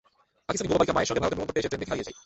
[0.47, 2.17] পাকিস্তানি বোবা বালিকা মায়ের সঙ্গে ভারতে ভ্রমণ করতেএসে ট্রেন থেকে হারিয়ে যায়।